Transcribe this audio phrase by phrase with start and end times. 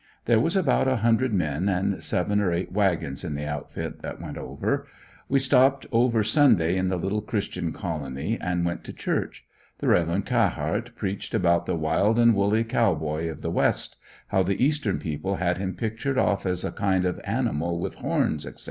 [0.25, 4.19] There was about a hundred men and seven or eight wagons in the outfit that
[4.19, 4.87] went over.
[5.29, 9.45] We stopped over Sunday in the little Christian Colony and went to church.
[9.77, 10.25] The Rev.
[10.25, 13.97] Cahart preached about the wild and woolly Cow Boy of the west;
[14.29, 18.47] how the eastern people had him pictured off as a kind of animal with horns,
[18.47, 18.59] etc.